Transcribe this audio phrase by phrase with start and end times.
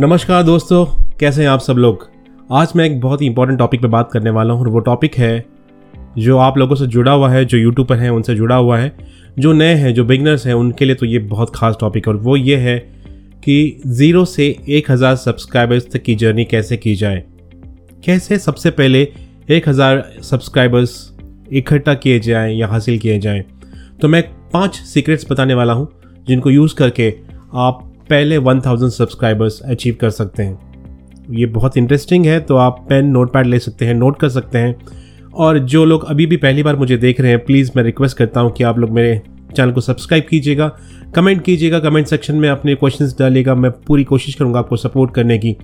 [0.00, 0.84] नमस्कार दोस्तों,
[1.20, 2.06] कैसे हैं आप सब लोग?
[2.52, 5.14] आज मैं एक बहुत ही इंपॉर्टेंट टॉपिक पे बात करने वाला हूँ और वो टॉपिक
[5.14, 5.46] है
[6.18, 8.92] जो आप लोगों से जुड़ा हुआ है, जो यूट्यूब पर हैं, उनसे जुड़ा हुआ है,
[9.38, 12.20] जो नए हैं, जो बिगनर्स हैं, उनके लिए तो ये बहुत खास टॉपिक है और
[12.20, 12.78] वो ये है
[13.44, 17.24] कि ज़ीरो से एक हज़ार सब्सक्राइबर्स तक की जर्नी कैसे की जाए?
[18.04, 19.02] कैसे सबसे पहले
[19.50, 20.96] एक हज़ार सब्सक्राइबर्स
[21.52, 23.44] इकट्ठा किए जाएँ या हासिल किए जाएँ?
[24.02, 24.22] तो मैं
[24.52, 25.88] पाँच सीक्रेट्स बताने वाला हूँ
[26.28, 27.14] जिनको यूज़ करके
[27.54, 30.58] आप पहले 1000 सब्सक्राइबर्स अचीव कर सकते हैं।
[31.30, 34.58] ये बहुत इंटरेस्टिंग है तो आप पेन नोट पैड ले सकते हैं नोट कर सकते
[34.58, 34.74] हैं।
[35.34, 38.40] और जो लोग अभी भी पहली बार मुझे देख रहे हैं प्लीज़ मैं रिक्वेस्ट करता
[38.40, 39.20] हूँ कि आप लोग मेरे
[39.56, 40.70] चैनल को सब्सक्राइब कीजिएगा।
[41.14, 45.38] कमेंट कीजिएगा कमेंट सेक्शन में अपने क्वेश्चंस डालिएगा, मैं पूरी कोशिश करूँगा आपको सपोर्ट करने
[45.38, 45.56] की,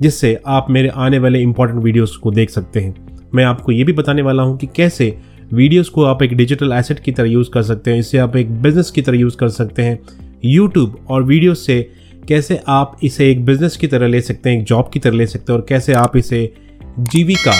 [0.00, 2.94] जिससे आप मेरे आने वाले इंपॉर्टेंट वीडियोस को देख सकते हैं।
[3.34, 5.16] मैं आपको ये भी बताने वाला हूँ कि कैसे
[5.52, 8.50] वीडियोस को आप एक डिजिटल एसेट की तरह यूज़ कर सकते हैं, इसे आप एक
[8.62, 9.98] बिज़नेस की तरह यूज़ कर सकते हैं।
[10.44, 11.82] यूट्यूब और वीडियो से
[12.28, 15.26] कैसे आप इसे एक बिज़नेस की तरह ले सकते हैं, एक जॉब की तरह ले
[15.26, 16.52] सकते हैं और कैसे आप इसे
[16.98, 17.52] जीविका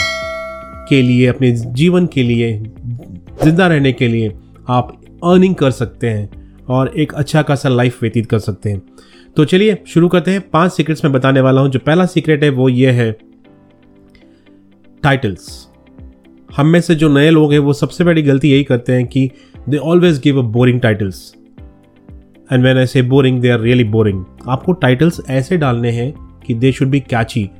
[0.88, 2.52] के लिए, अपने जीवन के लिए,
[3.44, 4.32] ज़िंदा रहने के लिए
[4.68, 8.82] आप अर्निंग कर सकते हैं और एक अच्छा खासा लाइफ व्यतीत कर सकते हैं।
[9.36, 12.50] तो चलिए शुरू करते हैं। पाँच सीक्रेट्स मैं बताने वाला हूँ। जो पहला सीक्रेट है
[12.50, 13.10] वो ये है
[15.02, 15.66] टाइटल्स
[16.56, 19.30] हम में से जो नए लोग हैं वो सबसे बड़ी गलती यही करते हैं कि
[19.68, 21.32] they always give a boring titles
[22.52, 26.14] and when I say boring they are really boring आपको टाइटल्स ऐसे डालने हैं
[26.46, 27.50] कि they should be catchy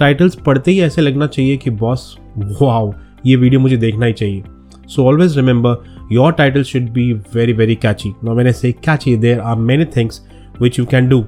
[0.00, 2.92] titles पढ़ते ही ऐसे लगना चाहिए कि बॉस वाओ
[3.26, 4.42] ये वीडियो मुझे देखना ही चाहिए.
[4.86, 5.76] So always remember
[6.12, 10.28] your title should be very very catchy now मैंने say catchy there are many things
[10.62, 11.24] which you can do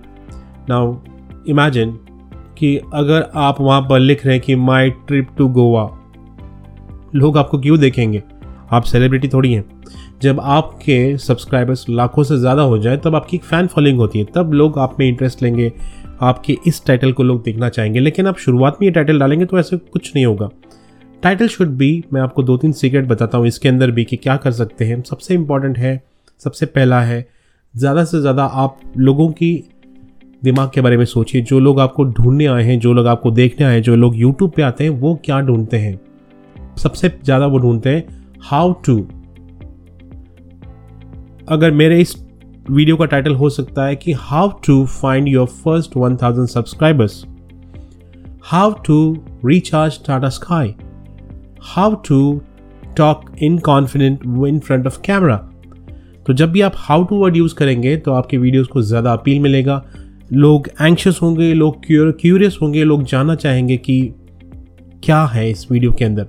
[0.68, 0.96] now
[1.48, 1.90] imagine
[2.58, 5.96] कि अगर आप वहाँ पर लिख रहे हैं कि माई ट्रिप टू गोवा
[7.14, 8.22] लोग आपको क्यों देखेंगे?
[8.72, 9.64] आप सेलिब्रिटी थोड़ी हैं।
[10.22, 14.24] जब आपके सब्सक्राइबर्स लाखों से ज़्यादा हो जाए, तब आपकी एक फ़ैन फॉलोइंग होती है।
[14.34, 15.72] तब लोग आप में इंटरेस्ट लेंगे,
[16.20, 19.58] आपके इस टाइटल को लोग देखना चाहेंगे। लेकिन आप शुरुआत में ये टाइटल डालेंगे तो
[19.58, 20.50] ऐसे कुछ नहीं होगा।
[21.22, 24.36] टाइटल शुड बी मैं आपको दो तीन सीक्रेट बताता हूँ इसके अंदर भी कि क्या
[24.36, 26.02] कर सकते हैं। सबसे इंपॉर्टेंट है,
[26.40, 27.26] सबसे पहला है,
[27.74, 29.52] ज़्यादा से ज़्यादा आप लोगों की
[30.42, 33.66] दिमाग के बारे में सोचिए। जो लोग आपको ढूँढने आए हैं, जो लोग आपको देखने
[33.66, 36.00] आए हैं, जो लोग यूट्यूब पे आते हैं, वो क्या ढूंढते हैं?
[36.78, 38.96] सबसे ज़्यादा वो ढूंढते हैं हाउ टू।
[41.48, 42.14] अगर मेरे इस
[42.70, 47.24] वीडियो का टाइटल हो सकता है कि how to find your first 1000 subscribers.
[48.44, 50.74] How to recharge Tata sky.
[51.64, 52.40] How to
[52.96, 55.36] talk in confident in front of camera.
[56.26, 59.40] तो जब भी आप हाउ टू वर्ड यूज़ करेंगे तो आपके वीडियोस को ज़्यादा अपील
[59.40, 59.82] मिलेगा।
[60.32, 64.02] लोग एंक्शस होंगे, लोग क्यूरियस होंगे, लोग जानना चाहेंगे कि
[65.04, 66.26] क्या है इस वीडियो के अंदर।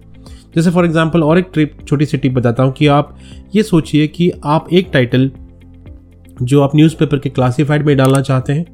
[0.55, 3.17] जैसे फॉर एग्ज़ाम्पल और एक ट्रिप छोटी सी टिप बताता हूँ कि आप
[3.55, 5.31] ये सोचिए कि आप एक टाइटल
[6.41, 8.65] जो आप न्यूज़पेपर के क्लासीफाइड में डालना चाहते हैं,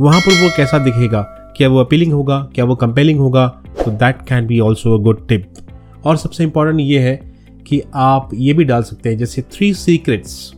[0.00, 1.20] वहाँ पर वो कैसा दिखेगा?
[1.56, 2.38] क्या वो अपीलिंग होगा?
[2.54, 3.46] क्या वो कंपेलिंग होगा?
[3.84, 5.52] तो that can be also a good tip
[6.04, 7.20] और सबसे इंपॉर्टेंट ये है
[7.66, 10.52] कि आप ये भी डाल सकते हैं, जैसे थ्री सीक्रेट्स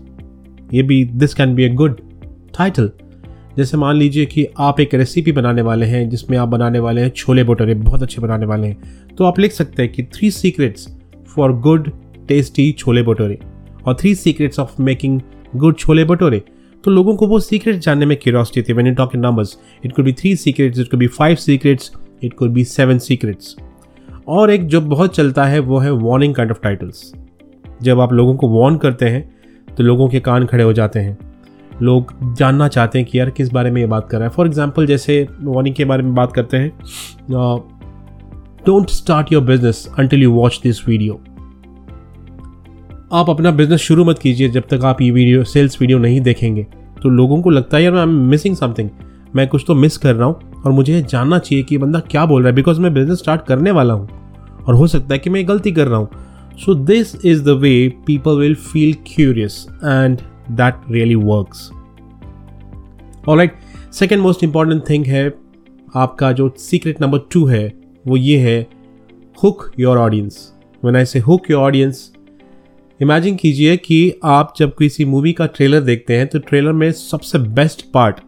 [0.75, 2.01] ये भी this can be a good
[2.59, 2.91] title
[3.57, 7.11] जैसे मान लीजिए कि आप एक रेसिपी बनाने वाले हैं, जिसमें आप बनाने वाले हैं
[7.11, 10.89] छोले भटूरे, बहुत अच्छे बनाने वाले हैं। तो आप लिख सकते हैं कि three secrets
[11.29, 11.91] for good
[12.29, 13.39] tasty chole bhature
[13.87, 15.21] और three secrets of making
[15.57, 16.43] good chole bhature.
[16.85, 19.93] तो लोगों को वो सीक्रेट जानने में क्यूरियोसिटी थी। When you talk in numbers it
[19.93, 23.57] could be three secrets it could be five secrets it could be seven secrets
[24.29, 27.13] और एक जो बहुत चलता है, वो है वार्निंग काइंड ऑफ़ टाइटल्स
[27.83, 29.29] जब आप लोगों को वार्न करते हैं
[29.69, 31.19] तो लोगों के कान खड़े हो जाते हैं।
[31.83, 34.47] लोग जानना चाहते हैं कि यार किस बारे में ये बात कर रहा है। फॉर
[34.47, 36.73] एग्ज़ाम्पल जैसे वार्निंग के बारे में बात करते हैं
[38.67, 41.21] don't start your business until you watch this video
[43.13, 46.67] आप अपना बिज़नेस शुरू मत कीजिए जब तक आप ये वीडियो सेल्स वीडियो नहीं देखेंगे।
[47.03, 48.91] तो लोगों को लगता है, यार आई एम मिसिंग समथिंग
[49.37, 52.43] मैं कुछ तो मिस कर रहा हूँ और मुझे जानना चाहिए कि बंदा क्या बोल
[52.43, 54.09] रहा है बिकॉज़ मैं बिज़नेस स्टार्ट करने वाला हूँ
[54.61, 56.09] और हो सकता है कि मैं गलती कर रहा हूँ।
[56.59, 57.73] So this is the way
[58.07, 60.19] people will feel curious and
[60.57, 61.59] that really works.
[63.29, 63.51] Alright,
[63.93, 65.35] second most important thing है
[65.97, 67.73] आपका जो सीक्रेट नंबर टू है
[68.07, 68.67] वो ये है
[69.45, 70.55] hook your audience
[70.85, 72.13] when I say hook your audience
[73.03, 77.39] imagine कीजिए कि आप जब किसी मूवी का ट्रेलर देखते हैं तो ट्रेलर में सबसे
[77.39, 78.21] बेस्ट पार्ट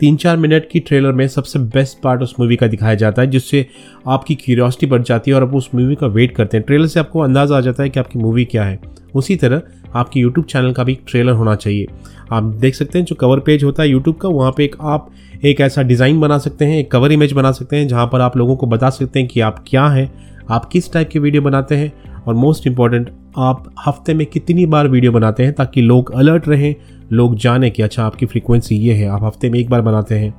[0.00, 3.30] तीन चार मिनट की ट्रेलर में सबसे बेस्ट पार्ट उस मूवी का दिखाया जाता है
[3.30, 3.66] जिससे
[4.06, 7.00] आपकी क्यूरियोसिटी बढ़ जाती है और आप उस मूवी का वेट करते हैं। ट्रेलर से
[7.00, 8.80] आपको अंदाज़ा आ जाता है कि आपकी मूवी क्या है।
[9.14, 9.62] उसी तरह
[9.94, 11.86] आपके यूट्यूब चैनल का भी ट्रेलर होना चाहिए।
[12.32, 15.10] आप देख सकते हैं जो कवर पेज होता है यूट्यूब का, वहाँ पे एक आप
[15.44, 18.36] एक ऐसा डिज़ाइन बना सकते हैं, एक कवर इमेज बना सकते हैं, जहाँ पर आप
[18.36, 20.10] लोगों को बता सकते हैं कि आप क्या हैं,
[20.50, 21.92] आप किस टाइप की वीडियो बनाते हैं
[22.22, 26.74] और मोस्ट इंपॉर्टेंट आप हफ़्ते में कितनी बार वीडियो बनाते हैं ताकि लोग अलर्ट रहें,
[27.12, 30.34] लोग जाने कि अच्छा आपकी फ्रीक्वेंसी ये है, आप हफ़्ते में एक बार बनाते हैं,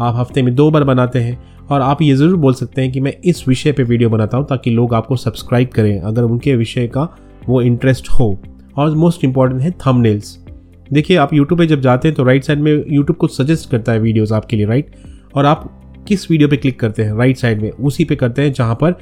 [0.00, 3.00] आप हफ़्ते में दो बार बनाते हैं और आप ये ज़रूर बोल सकते हैं कि
[3.00, 6.86] मैं इस विषय पे वीडियो बनाता हूँ ताकि लोग आपको सब्सक्राइब करें, अगर उनके विषय
[6.88, 7.08] का
[7.46, 8.36] वो इंटरेस्ट हो।
[8.76, 10.38] और मोस्ट इंपॉर्टेंट है थंबनेल्स
[10.92, 13.92] देखिए, आप यूट्यूब पे जब जाते हैं तो राइट साइड में यूट्यूब को सजेस्ट करता
[13.92, 14.90] है वीडियोस आपके लिए राइट
[15.34, 15.70] और आप
[16.08, 18.94] किस वीडियो पे क्लिक करते हैं राइट साइड में, उसी पे करते हैं जहाँ पर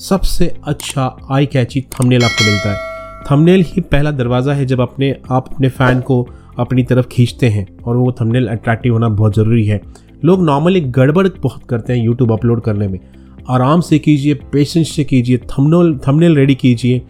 [0.00, 2.94] सबसे अच्छा आई कैची थंबनेल आपको मिलता है।
[3.30, 6.26] थंबनेल ही पहला दरवाज़ा है जब अपने, आप अपने फ़ैन को
[6.58, 9.80] अपनी तरफ़ खींचते हैं, और वो थंबनेल अट्रैक्टिव होना बहुत ज़रूरी है।
[10.24, 12.98] लोग नॉर्मली गड़बड़ बहुत करते हैं यूट्यूब अपलोड करने में।
[13.50, 17.02] आराम से कीजिए पेशेंस से कीजिए थंबनेल थंबनेल रेडी कीजिए।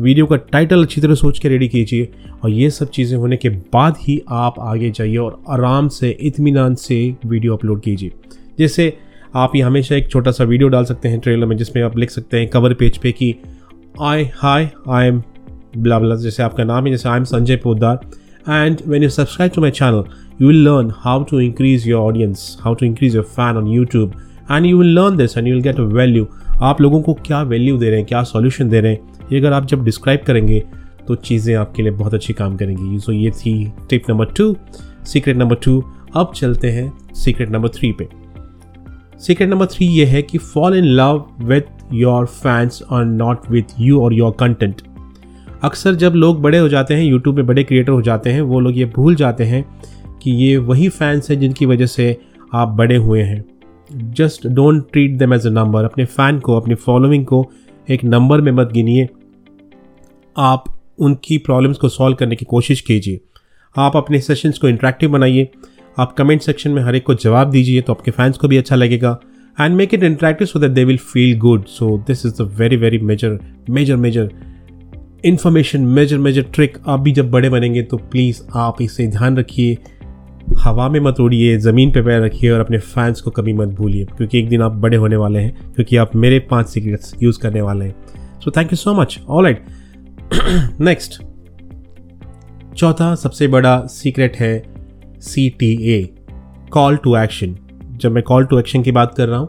[0.00, 2.08] वीडियो का टाइटल अच्छी तरह सोच के रेडी कीजिए
[2.42, 6.74] और ये सब चीज़ें होने के बाद ही आप आगे जाइए और आराम से इतमान
[6.74, 8.10] से वीडियो अपलोड कीजिए।
[8.58, 8.92] जैसे
[9.34, 12.10] आप ये हमेशा एक छोटा सा वीडियो डाल सकते हैं ट्रेलर में, जिसमें आप लिख
[12.10, 13.34] सकते हैं कवर पेज पे कि
[14.02, 15.22] I hi I am
[15.78, 18.00] blah blah जैसे आपका नाम है, जैसे I am Sanjay Podar
[18.48, 20.04] and when you subscribe to my channel
[20.42, 24.12] you will learn how to increase your audience how to increase your fan on YouTube
[24.50, 26.26] and you will learn this and you will get a value.
[26.62, 29.11] आप लोगों को क्या value दे रहे हैं, क्या solution दे रहे हैं?
[29.32, 30.62] ये अगर आप जब डिस्क्राइब करेंगे
[31.08, 34.54] तो चीज़ें आपके लिए बहुत अच्छी काम करेंगी। सो ये थी tip number two
[35.06, 35.82] secret number two
[36.16, 38.08] अब चलते हैं सीक्रेट नंबर थ्री पे।
[39.18, 43.74] सीक्रेट नंबर थ्री ये है कि fall in love with your fans और नॉट विथ
[43.80, 44.82] यू और योर कंटेंट
[45.64, 48.60] अक्सर जब लोग बड़े हो जाते हैं यूट्यूब में बड़े क्रिएटर हो जाते हैं, वो
[48.60, 49.64] लोग ये भूल जाते हैं
[50.22, 52.16] कि ये वही फैंस हैं जिनकी वजह से
[52.54, 53.44] आप बड़े हुए हैं।
[54.14, 57.44] Just don't treat them as a number अपने फ़ैन को, अपनी फॉलोइंग को
[57.88, 59.08] एक नंबर में मत गिनिए।
[60.36, 60.64] आप
[60.98, 63.20] उनकी प्रॉब्लम्स को सॉल्व करने की कोशिश कीजिए।
[63.76, 65.48] आप अपने सेशंस को इंटरेक्टिव बनाइए।
[65.98, 68.76] आप कमेंट सेक्शन में हर एक को जवाब दीजिए तो आपके फैंस को भी अच्छा
[68.76, 69.18] लगेगा।
[69.60, 72.76] And make it interactive so that they will feel good so this is the very
[72.76, 73.38] very major
[73.70, 74.30] major major
[75.24, 79.76] information major major trick आप भी जब बड़े बनेंगे तो प्लीज़ आप इसे ध्यान रखिए।
[80.58, 84.04] हवा में मत उड़िए, ज़मीन पे पैर रखिए और अपने फैंस को कभी मत भूलिए।
[84.04, 87.60] क्योंकि एक दिन आप बड़े होने वाले हैं, क्योंकि आप मेरे पाँच सीक्रेट्स यूज़ करने
[87.60, 87.94] वाले हैं।
[88.40, 89.64] So thank you so much all right
[90.80, 91.22] next
[92.76, 94.74] चौथा सबसे बड़ा सीक्रेट है
[95.20, 96.14] C T A
[96.70, 97.56] call to action
[97.92, 99.48] जब मैं कॉल टू एक्शन की बात कर रहा हूँ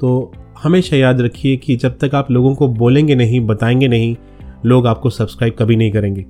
[0.00, 0.32] तो
[0.62, 4.16] हमेशा याद रखिए कि जब तक आप लोगों को बोलेंगे नहीं, बताएँगे नहीं,
[4.66, 6.26] लोग आपको सब्सक्राइब कभी नहीं करेंगे।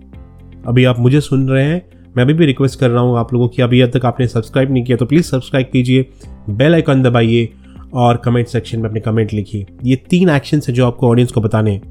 [0.66, 1.82] अभी आप मुझे सुन रहे हैं,
[2.16, 4.72] मैं अभी भी रिक्वेस्ट कर रहा हूँ आप लोगों की, अभी अब तक आपने सब्सक्राइब
[4.72, 6.06] नहीं किया तो प्लीज़ सब्सक्राइब कीजिए
[6.50, 7.48] बेल आइकन दबाइए
[7.94, 11.40] और कमेंट सेक्शन में अपने कमेंट लिखिए। ये तीन एक्शन है जो आपको ऑडियंस को
[11.40, 11.82] बताने हैं।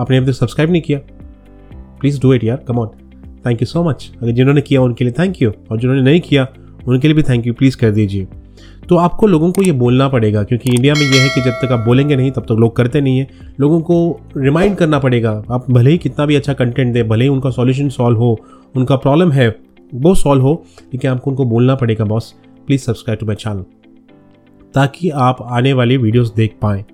[0.00, 1.00] आपने अभी तक सब्सक्राइब नहीं किया?
[2.04, 2.88] प्लीज़ डू इट यार come on
[3.46, 6.46] thank you so much अगर जिन्होंने किया उनके लिए थैंक यू और जिन्होंने नहीं किया
[6.86, 8.26] उनके लिए भी थैंक यू प्लीज़ कर दीजिए
[8.88, 11.72] तो आपको लोगों को ये बोलना पड़ेगा, क्योंकि इंडिया में ये है कि जब तक
[11.72, 13.28] आप बोलेंगे नहीं, तब तक लोग करते नहीं है।
[13.60, 13.96] लोगों को
[14.36, 17.88] रिमाइंड करना पड़ेगा, आप भले ही कितना भी अच्छा कंटेंट दें, भले ही उनका सॉल्यूशन
[17.88, 18.38] सॉल्व हो,
[18.74, 19.48] उनका प्रॉब्लम है,
[19.92, 20.52] वो सॉल्व हो,
[20.92, 22.32] लेकिन आपको उनको बोलना पड़ेगा, boss
[22.66, 23.64] please subscribe to my channel
[24.74, 26.84] ताकि आप आने वाली वीडियोस देख पाएँ।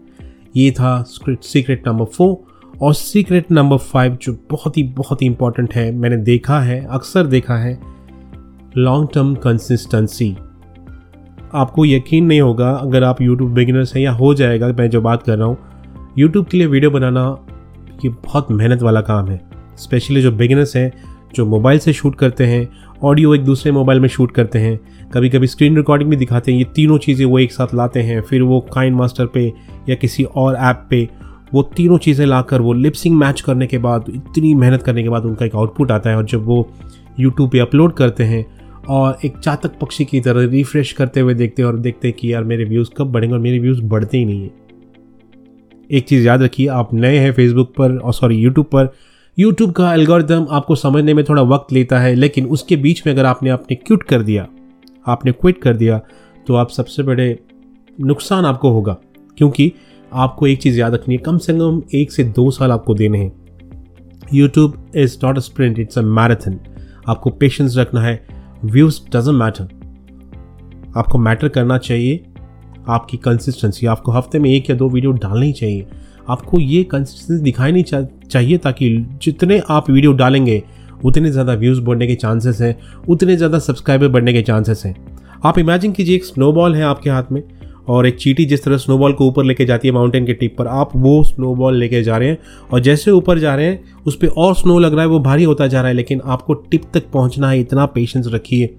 [0.57, 2.37] ये था सीक्रेट नंबर फोर
[2.81, 7.27] और सीक्रेट नंबर फाइव जो बहुत ही बहुत ही इंपॉर्टेंट है, मैंने देखा है, अक्सर
[7.27, 7.79] देखा है
[8.77, 10.31] लॉन्ग टर्म कंसिस्टेंसी
[11.55, 15.23] आपको यकीन नहीं होगा, अगर आप यूट्यूब बिगिनर्स हैं या हो जाएगा, मैं जो बात
[15.23, 15.57] कर रहा हूँ
[16.19, 17.25] यूट्यूब के लिए वीडियो बनाना
[18.05, 19.41] ये बहुत मेहनत वाला काम है।
[19.79, 20.93] स्पेशली जो बिगिनर्स हैं,
[21.35, 22.69] जो मोबाइल से शूट करते हैं
[23.05, 24.79] ऑडियो एक दूसरे मोबाइल में शूट करते हैं।
[25.13, 28.21] कभी कभी स्क्रीन रिकॉर्डिंग भी दिखाते हैं, ये तीनों चीज़ें वो एक साथ लाते हैं,
[28.21, 29.47] फिर वो काइन मास्टर पे
[29.89, 31.09] या किसी और ऐप पे
[31.53, 35.25] वो तीनों चीज़ें लाकर, वो लिपसिंग मैच करने के बाद, इतनी मेहनत करने के बाद
[35.25, 36.67] उनका एक आउटपुट आता है और जब वो
[37.21, 38.45] यूट्यूब पे अपलोड करते हैं
[38.89, 42.33] और एक चातक पक्षी की तरह रिफ्रेश करते हुए देखते हैं और देखते हैं कि
[42.33, 44.51] यार मेरे व्यूज़ कब बढ़ेंगे और मेरे व्यूज़ बढ़ते ही नहीं है।
[45.91, 48.93] एक चीज़ याद रखिए, आप नए हैं फेसबुक पर और सॉरी यूट्यूब पर।
[49.39, 53.25] यूट्यूब का एल्गोरिदम आपको समझने में थोड़ा वक्त लेता है, लेकिन उसके बीच में अगर
[53.25, 54.47] आपने आपने क्यूट कर दिया,
[55.07, 56.01] आपने क्विट कर दिया
[56.47, 57.39] तो आप सबसे बड़े
[57.99, 58.97] नुकसान आपको होगा,
[59.39, 59.73] क्योंकि
[60.13, 63.19] आपको एक चीज़ याद रखनी है कम से कम एक से दो साल आपको देने
[63.19, 63.33] हैं।
[64.35, 66.59] YouTube is not a sprint it's a marathon
[67.09, 68.21] आपको पेशेंस रखना है।
[68.65, 69.69] व्यूज़ डजेंट मैटर
[70.97, 72.25] आपको मैटर करना चाहिए
[72.89, 75.87] आपकी कंसिस्टेंसी आपको हफ़्ते में एक या दो वीडियो डालनी चाहिए।
[76.29, 80.63] आपको ये कंसिस्टेंसी दिखानी चा, चाहिए ताकि जितने आप वीडियो डालेंगे
[81.05, 82.77] उतने ज़्यादा व्यूज़ बढ़ने के चांसेस हैं
[83.09, 84.95] उतने ज़्यादा सब्सक्राइबर बढ़ने के चांसेस हैं।
[85.45, 87.43] आप इमेजिन कीजिए एक स्नोबॉल है आपके हाथ में।
[87.91, 90.67] और एक चीटी जिस तरह स्नोबॉल को ऊपर लेके जाती है माउंटेन के टिप पर,
[90.67, 92.39] आप वो स्नोबॉल लेके जा रहे हैं
[92.73, 95.45] और जैसे ऊपर जा रहे हैं, उस पर और स्नो लग रहा है, वो भारी
[95.45, 98.77] होता जा रहा है, लेकिन आपको टिप तक पहुँचना है, इतना पेशेंस रखिए।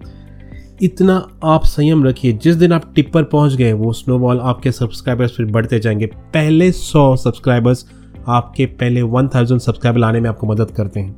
[0.81, 5.31] इतना आप संयम रखिए, जिस दिन आप टिप पर पहुँच गए, वो स्नोबॉल आपके सब्सक्राइबर्स
[5.37, 7.85] फिर बढ़ते जाएँगे। पहले सौ सब्सक्राइबर्स
[8.27, 11.17] आपके पहले वन थाउज़ेंड सब्सक्राइबर लाने में आपको मदद करते हैं।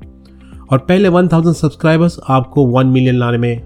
[0.71, 3.61] और पहले वन थाउज़ेंड सब्सक्राइबर्स आपको वन मिलियन लाने में,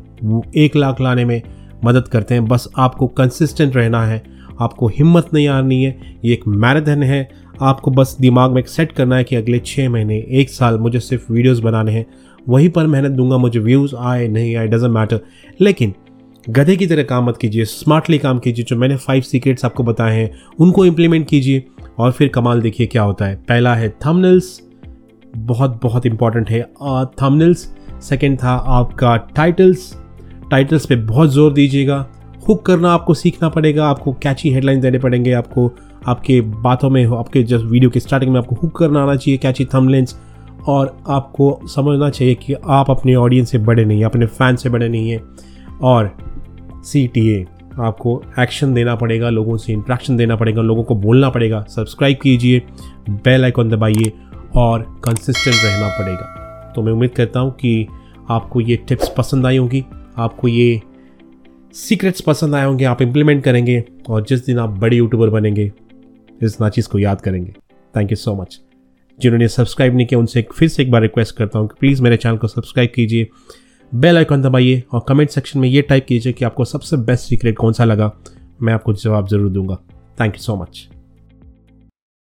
[0.58, 1.42] एक लाख लाने में
[1.86, 4.24] मदद करते हैं। बस आपको कंसिस्टेंट रहना है।
[4.62, 7.30] आपको हिम्मत नहीं आनी है। ये एक मैराथन है।
[7.62, 11.00] आपको बस दिमाग में एक सेट करना है कि अगले छः महीने, एक साल मुझे
[11.00, 12.06] सिर्फ़ वीडियोस बनाने हैं।
[12.50, 15.20] वहीं पर मेहनत दूँगा, मुझे व्यूज़ आए, नहीं आए डजेंट मैटर
[15.62, 15.94] लेकिन
[16.50, 20.18] गधे की तरह काम मत कीजिए। स्मार्टली काम कीजिए। जो मैंने फाइव सीक्रेट्स आपको बताए
[20.18, 21.68] हैं, उनको इम्प्लीमेंट कीजिए।
[21.98, 24.62] और फिर कमाल देखिए क्या होता है। पहला है थंबनेल्स
[25.38, 26.62] बहुत बहुत इंपॉर्टेंट है।
[27.22, 30.07] थंबनेल्स सेकंड था आपका टाइटल्स
[30.52, 32.06] टाइटल्स पे बहुत ज़ोर दीजिएगा।
[32.50, 35.72] हुक करना आपको सीखना पड़ेगा, आपको कैची हेडलाइन देने पड़ेंगे, आपको,
[36.08, 39.66] आपके बातों में आपके जस्ट वीडियो के स्टार्टिंग में आपको हुक करना आना चाहिए कैची
[39.66, 40.16] थंबनेल्स
[40.68, 44.70] और आपको समझना चाहिए कि आप अपने ऑडियंस से बड़े नहीं हैं, अपने फ़ैन से
[44.70, 45.22] बड़े नहीं हैं।
[45.82, 46.12] और
[46.84, 47.46] सी टी ए
[47.80, 52.62] आपको एक्शन देना पड़ेगा, लोगों से इंट्रैक्शन देना पड़ेगा, लोगों को बोलना पड़ेगा। सब्सक्राइब कीजिए
[53.10, 54.12] बेल आइकॉन दबाइए,
[54.56, 57.88] और कंसिस्टेंट रहना पड़ेगा। तो मैं उम्मीद करता हूँ कि
[58.30, 59.84] आपको ये टिप्स पसंद आई होंगी।
[60.18, 60.82] आपको ये
[61.76, 65.72] सीक्रेट्स पसंद आए होंगे, आप इम्प्लीमेंट करेंगे और जिस दिन आप बड़े यूट्यूबर बनेंगे,
[66.42, 67.52] इस नाचीज़ को याद करेंगे।
[67.94, 68.60] थैंक यू सो मच
[69.20, 72.18] जिन्होंने सब्सक्राइब नहीं किया, उनसे फिर से एक बार रिक्वेस्ट करता हूँ कि प्लीज़ मेरे
[72.18, 73.28] चैनल को सब्सक्राइब कीजिए।
[73.92, 77.58] बेल आइकॉन दबाइए और कमेंट सेक्शन में ये टाइप कीजिए कि आपको सबसे बेस्ट सीक्रेट
[77.58, 78.12] कौन सा लगा।
[78.62, 79.80] मैं आपको जवाब ज़रूर दूँगा।
[80.20, 80.88] Thank you so much